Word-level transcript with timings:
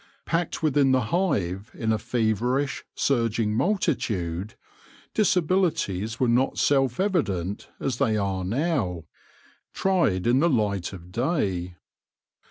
Packed 0.25 0.63
within 0.63 0.93
the 0.93 1.01
hive 1.13 1.69
in 1.75 1.91
a 1.93 1.99
feverish, 1.99 2.83
surging 2.95 3.53
multitude, 3.53 4.55
disabilities 5.13 6.19
were 6.19 6.27
not 6.27 6.57
self 6.57 6.99
evident 6.99 7.69
as 7.79 7.97
they 7.99 8.17
are 8.17 8.43
now, 8.43 9.05
tried 9.75 10.25
in 10.25 10.39
the 10.39 10.49
light 10.49 10.91
of 10.91 11.11
day. 11.11 11.75